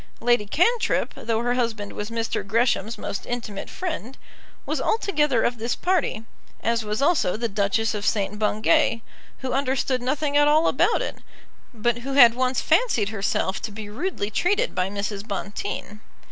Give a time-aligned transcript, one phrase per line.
[0.19, 2.43] Lady Cantrip, though her husband was Mr.
[2.43, 4.17] Gresham's most intimate friend,
[4.65, 6.25] was altogether of this party,
[6.63, 8.39] as was also the Duchess of St.
[8.39, 9.03] Bungay,
[9.41, 11.17] who understood nothing at all about it,
[11.71, 15.27] but who had once fancied herself to be rudely treated by Mrs.
[15.27, 16.01] Bonteen.